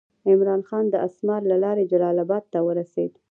عمرا 0.29 0.55
خان 0.67 0.85
د 0.89 0.95
اسمار 1.07 1.41
له 1.51 1.57
لارې 1.63 1.89
جلال 1.91 2.17
آباد 2.25 2.43
ته 2.53 2.59
ورسېد. 2.67 3.11